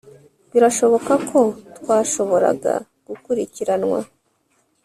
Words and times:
Birashoboka 0.51 1.13
ko 1.29 1.39
twashoboraga 1.77 2.73
gukurikiranwa 3.07 3.99